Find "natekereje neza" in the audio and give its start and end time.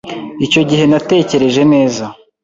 0.91-2.05